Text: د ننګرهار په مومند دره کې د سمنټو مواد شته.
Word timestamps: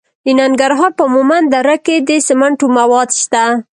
د 0.25 0.27
ننګرهار 0.39 0.91
په 0.99 1.05
مومند 1.13 1.47
دره 1.53 1.75
کې 1.85 1.95
د 2.07 2.09
سمنټو 2.27 2.65
مواد 2.77 3.09
شته. 3.21 3.43